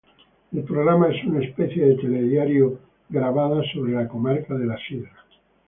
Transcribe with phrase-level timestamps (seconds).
[0.51, 5.15] El programa es una especie de telediario, grabado, sobre la Comarca de la Sidra.